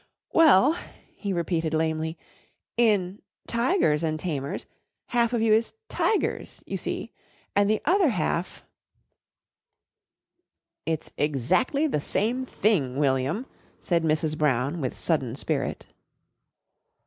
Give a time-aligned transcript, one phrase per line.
[0.33, 0.79] "Well,"
[1.15, 2.17] he repeated lamely,
[2.75, 4.65] "in 'Tigers an' Tamers'
[5.09, 7.11] half of you is tigers you see
[7.55, 8.65] and the other half"
[10.87, 13.45] "It's exactly the same thing, William,"
[13.79, 14.35] said Mrs.
[14.35, 15.85] Brown with sudden spirit.